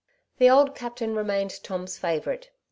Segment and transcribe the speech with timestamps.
[0.39, 2.49] The old captain remained Tom's favourite.